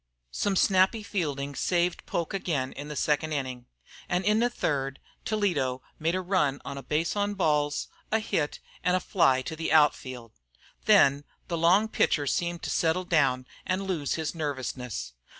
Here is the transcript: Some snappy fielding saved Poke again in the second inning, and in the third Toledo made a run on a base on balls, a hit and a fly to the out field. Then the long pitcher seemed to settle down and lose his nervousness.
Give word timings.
Some 0.31 0.55
snappy 0.55 1.03
fielding 1.03 1.53
saved 1.53 2.07
Poke 2.07 2.33
again 2.33 2.71
in 2.73 2.87
the 2.87 2.95
second 2.95 3.33
inning, 3.33 3.67
and 4.09 4.25
in 4.25 4.39
the 4.39 4.49
third 4.49 4.99
Toledo 5.25 5.83
made 5.99 6.15
a 6.15 6.21
run 6.21 6.59
on 6.65 6.75
a 6.75 6.81
base 6.81 7.15
on 7.15 7.35
balls, 7.35 7.87
a 8.11 8.17
hit 8.17 8.59
and 8.83 8.95
a 8.95 8.99
fly 8.99 9.43
to 9.43 9.55
the 9.55 9.71
out 9.71 9.93
field. 9.93 10.31
Then 10.85 11.23
the 11.49 11.57
long 11.59 11.87
pitcher 11.87 12.25
seemed 12.25 12.63
to 12.63 12.71
settle 12.71 13.05
down 13.05 13.45
and 13.63 13.83
lose 13.85 14.15
his 14.15 14.33
nervousness. 14.33 15.13